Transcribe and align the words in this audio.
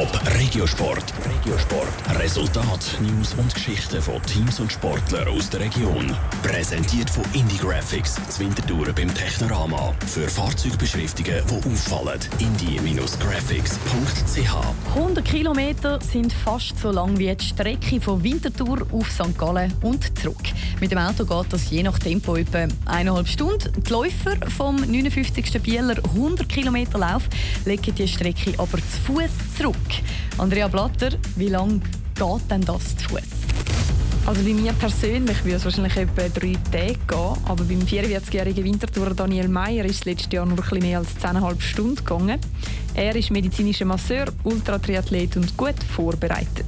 Top 0.00 0.20
Regiosport. 0.38 1.12
Regiosport. 1.26 2.18
Resultat, 2.18 2.98
News 3.02 3.34
und 3.34 3.52
Geschichten 3.52 4.00
von 4.00 4.22
Teams 4.22 4.58
und 4.58 4.72
Sportlern 4.72 5.28
aus 5.28 5.50
der 5.50 5.60
Region. 5.60 6.16
Präsentiert 6.42 7.10
von 7.10 7.22
Indie 7.34 7.58
Graphics, 7.58 8.14
Zwintertouren 8.30 8.94
beim 8.94 9.14
Technorama. 9.14 9.94
Für 10.06 10.26
Fahrzeugbeschriftungen, 10.26 11.42
die 11.46 11.70
auffallen. 11.70 12.18
indie-graphics.ch 12.38 14.96
100 14.96 15.22
Kilometer 15.22 16.00
sind 16.00 16.32
fast 16.32 16.78
so 16.78 16.90
lang 16.90 17.18
wie 17.18 17.36
die 17.36 17.44
Strecke 17.44 18.00
von 18.00 18.24
Winterthur 18.24 18.86
auf 18.92 19.10
St. 19.10 19.36
Gallen 19.36 19.70
und 19.82 20.18
zurück. 20.18 20.38
Mit 20.80 20.92
dem 20.92 20.98
Auto 20.98 21.26
geht 21.26 21.52
das 21.52 21.68
je 21.68 21.82
nach 21.82 21.98
Tempo 21.98 22.36
etwa 22.36 22.66
eineinhalb 22.86 23.28
Stunden. 23.28 23.70
Die 23.76 23.90
Läufer 23.90 24.38
vom 24.48 24.76
59. 24.76 25.60
Bieler 25.60 25.96
100 26.02 26.48
Kilometer 26.48 26.98
Lauf 26.98 27.24
legen 27.66 27.94
die 27.94 28.08
Strecke 28.08 28.54
aber 28.56 28.78
zu 28.78 29.00
Fuß 29.04 29.30
zurück. 29.58 29.89
Andrea 30.38 30.68
Blatter, 30.68 31.10
wie 31.36 31.48
lange 31.48 31.80
geht 32.14 32.50
denn 32.50 32.62
das 32.62 32.96
zu 32.96 33.08
Fuß? 33.08 33.40
Also 34.26 34.42
bei 34.42 34.52
mir 34.52 34.72
persönlich 34.74 35.44
würde 35.44 35.56
es 35.56 35.64
wahrscheinlich 35.64 35.96
etwa 35.96 36.28
drei 36.28 36.52
Tage 36.70 36.98
gehen, 37.08 37.36
aber 37.46 37.64
beim 37.64 37.80
44-jährigen 37.80 38.64
Wintertourer 38.64 39.14
Daniel 39.14 39.48
Meyer 39.48 39.84
ist 39.84 40.00
es 40.00 40.04
letztes 40.04 40.32
Jahr 40.32 40.46
nur 40.46 40.58
ein 40.58 40.62
bisschen 40.62 40.82
mehr 40.82 40.98
als 40.98 41.16
10,5 41.16 41.60
Stunden 41.60 41.96
gegangen. 41.96 42.38
Er 42.94 43.16
ist 43.16 43.30
medizinischer 43.30 43.86
Masseur, 43.86 44.26
Ultratriathlet 44.44 45.36
und 45.36 45.56
gut 45.56 45.82
vorbereitet. 45.82 46.66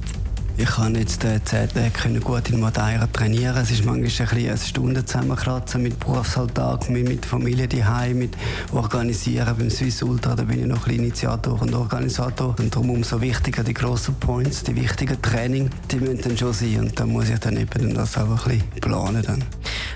Ich 0.55 0.65
kann 0.67 0.93
jetzt 0.93 1.23
äh, 1.23 1.43
zehn 1.43 1.67
Tage 1.67 2.19
gut 2.19 2.49
in 2.51 2.59
Madeira 2.59 3.07
trainieren. 3.07 3.57
Es 3.57 3.71
ist 3.71 3.85
manchmal 3.85 3.95
ein 3.95 4.01
bisschen 4.03 4.49
eine 4.49 4.57
Stunde 4.57 5.03
zusammenkratzen 5.03 5.81
mit 5.81 5.99
Berufsalltag, 5.99 6.91
mit, 6.91 7.25
Familie 7.25 7.67
daheim, 7.67 8.19
mit 8.19 8.37
Organisieren. 8.71 9.55
Beim 9.57 9.71
Swiss 9.71 10.03
Ultra 10.03 10.35
da 10.35 10.43
bin 10.43 10.59
ich 10.59 10.67
noch 10.67 10.85
ein 10.85 10.93
Initiator 10.93 11.59
und 11.59 11.73
Organisator. 11.73 12.55
Und 12.59 12.75
darum 12.75 12.91
umso 12.91 13.19
wichtiger 13.19 13.63
die 13.63 13.73
grossen 13.73 14.13
Points, 14.15 14.63
die 14.63 14.75
wichtigen 14.75 15.19
Training, 15.23 15.71
die 15.89 15.95
müssen 15.95 16.21
dann 16.21 16.37
schon 16.37 16.53
sein. 16.53 16.81
Und 16.81 16.99
da 16.99 17.07
muss 17.07 17.29
ich 17.29 17.39
dann 17.39 17.57
eben 17.57 17.95
das 17.95 18.15
auch 18.15 18.29
ein 18.45 18.59
bisschen 18.59 18.69
planen. 18.79 19.23
Dann. 19.23 19.43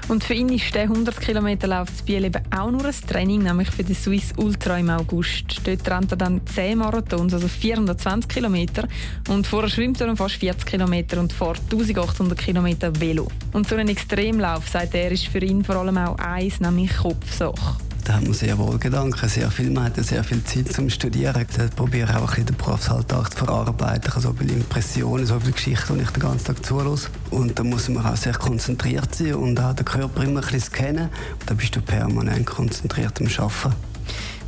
Und 0.08 0.24
für 0.24 0.34
ihn 0.34 0.50
ist 0.50 0.74
der 0.74 0.84
100 0.84 1.20
Kilometer 1.20 1.68
Lauf 1.68 1.94
zu 1.94 2.06
Biel 2.06 2.24
eben 2.24 2.42
auch 2.58 2.72
nur 2.72 2.86
ein 2.86 2.96
Training, 3.08 3.44
nämlich 3.44 3.70
für 3.70 3.84
den 3.84 3.96
Swiss 3.96 4.34
Ultra 4.38 4.80
im 4.80 4.90
August. 4.90 5.62
Dort 5.66 5.90
rennt 5.90 6.12
er 6.12 6.18
dann 6.18 6.42
10 6.48 6.78
Marathons, 6.78 7.34
also 7.34 7.48
420 7.48 8.30
Kilometer. 8.30 8.88
Und 9.28 9.46
vorher 9.46 9.70
schwimmt 9.70 10.00
er 10.00 10.16
fast 10.16 10.42
40 10.48 10.66
Kilometer 10.66 11.20
und 11.20 11.34
fährt 11.34 11.60
1800 11.72 12.38
Kilometer 12.38 12.98
Velo. 13.02 13.28
Und 13.52 13.68
so 13.68 13.76
ein 13.76 13.90
Extremlauf, 13.90 14.70
sagt 14.70 14.96
er, 14.96 15.12
ist 15.12 15.28
für 15.28 15.40
ihn 15.40 15.62
vor 15.62 15.76
allem 15.76 15.98
auch 15.98 16.18
eins, 16.20 16.62
nämlich 16.62 16.96
Kopfsache. 16.96 17.76
Da 18.06 18.14
hat 18.14 18.24
man 18.24 18.34
sehr 18.34 18.58
wohl 18.58 18.80
Gedanken, 18.80 19.28
sehr 19.28 19.52
viel, 19.52 19.70
man 19.70 19.92
sehr 19.94 20.24
viel 20.24 20.42
Zeit 20.46 20.72
zum 20.72 20.90
Studieren. 20.90 21.46
Da 21.58 21.68
probiere 21.76 22.10
ich 22.10 22.16
auch 22.16 22.34
den 22.34 22.46
Berufsalltag 22.46 23.32
zu 23.32 23.40
verarbeiten. 23.40 24.22
so 24.22 24.34
viele 24.40 24.54
Impressionen, 24.54 25.26
so 25.26 25.38
viele 25.42 25.52
Geschichten, 25.52 25.98
die 25.98 26.04
ich 26.04 26.12
den 26.12 26.22
ganzen 26.22 26.46
Tag 26.46 26.66
zulasse. 26.66 27.10
Und 27.32 27.60
da 27.60 27.66
muss 27.66 27.90
man 27.90 28.06
auch 28.06 28.16
sehr 28.16 28.32
konzentriert 28.32 29.14
sein 29.14 29.36
und 29.36 29.60
auch 29.60 29.74
den 29.74 29.84
Körper 29.84 30.24
immer 30.24 30.40
ein 30.40 30.46
bisschen 30.46 30.62
scannen. 30.62 31.10
Da 31.46 31.54
bist 31.56 31.76
du 31.76 31.82
permanent 31.82 32.46
konzentriert 32.46 33.20
am 33.20 33.28
Arbeiten. 33.28 33.76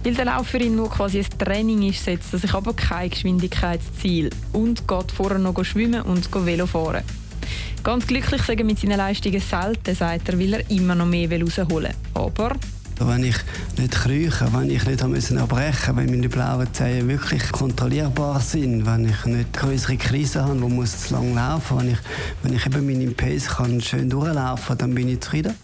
Weil 0.04 0.14
der 0.14 0.26
Lauf 0.26 0.48
für 0.48 0.60
ihn 0.60 0.76
nur 0.76 0.90
quasi 0.90 1.20
ein 1.20 1.38
Training 1.38 1.84
ist, 1.84 2.06
setzt 2.06 2.32
er 2.32 2.40
sich 2.40 2.54
aber 2.54 2.74
kein 2.74 3.10
Geschwindigkeitsziel 3.10 4.30
und 4.54 4.88
geht 4.88 5.12
vorher 5.12 5.40
noch 5.40 5.62
schwimmen 5.66 6.04
und 6.04 6.34
Velo 6.34 6.66
fahren. 6.68 7.04
Ganz 7.84 8.08
glücklich 8.08 8.42
sagen 8.44 8.66
mit 8.66 8.80
seinen 8.80 8.98
Leistungen 8.98 9.42
selten, 9.42 9.96
sagt 9.96 10.30
er, 10.30 10.40
weil 10.40 10.54
er 10.54 10.70
immer 10.70 10.96
noch 10.96 11.06
mehr 11.06 11.30
rausholen 11.30 11.94
will. 12.14 12.30
Aber 12.30 12.56
wenn 13.00 13.24
ich 13.24 13.36
nicht 13.78 13.92
krieche, 13.92 14.48
wenn 14.54 14.70
ich 14.70 14.86
nicht 14.86 15.02
abbrechen 15.02 15.96
wenn 15.96 16.10
meine 16.10 16.28
blauen 16.28 16.74
Zehen 16.74 17.08
wirklich 17.08 17.50
kontrollierbar 17.52 18.42
sind, 18.42 18.86
wenn 18.86 19.06
ich 19.06 19.26
nicht 19.26 19.54
größere 19.54 19.98
Krisen 19.98 20.44
habe, 20.44 20.62
wo 20.62 20.70
muss 20.70 21.08
zu 21.08 21.14
lang 21.14 21.34
laufen, 21.34 21.80
wenn 21.80 21.92
ich, 21.92 22.00
wenn 22.44 22.54
ich 22.54 22.66
eben 22.66 22.86
meinen 22.86 23.16
Pace 23.16 23.48
kann 23.48 23.80
schön 23.80 24.10
durchlaufen, 24.10 24.78
dann 24.78 24.96
bin 24.96 25.08
ich 25.08 25.22
zufrieden. 25.22 25.56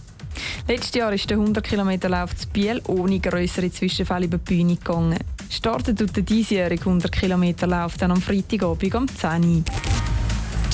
Letztes 0.67 0.95
Jahr 0.95 1.13
ist 1.13 1.29
der 1.29 1.37
100 1.37 1.63
Kilometer 1.63 2.09
Lauf 2.09 2.35
zu 2.35 2.47
Biel 2.47 2.81
ohne 2.87 3.19
größere 3.19 3.71
Zwischenfälle 3.71 4.25
über 4.25 4.37
die 4.37 4.55
Bühne 4.55 4.75
gegangen. 4.75 5.19
Startet 5.49 5.99
der 5.99 6.23
diesjährige 6.23 6.81
100 6.81 7.11
Kilometer 7.11 7.67
Lauf 7.67 7.97
dann 7.97 8.11
am 8.11 8.21
Freitagabend 8.21 8.95
um 8.95 9.07
10 9.07 9.43
Uhr. 9.43 9.63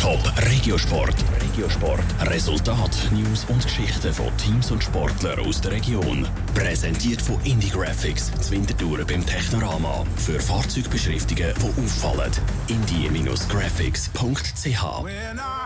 Top 0.01 0.19
Regiosport. 0.49 1.13
Regiosport. 1.39 2.01
Resultat, 2.21 2.97
News 3.11 3.45
und 3.49 3.61
Geschichten 3.61 4.11
von 4.11 4.35
Teams 4.37 4.71
und 4.71 4.83
Sportlern 4.83 5.39
aus 5.41 5.61
der 5.61 5.73
Region. 5.73 6.27
Präsentiert 6.55 7.21
von 7.21 7.39
Indie 7.43 7.69
Graphics, 7.69 8.31
Zwintertouren 8.39 9.05
beim 9.05 9.23
Technorama. 9.23 10.03
Für 10.15 10.39
Fahrzeugbeschriftungen, 10.39 11.53
die 11.55 11.83
auffallen. 11.83 12.31
indie-graphics.ch 12.67 15.51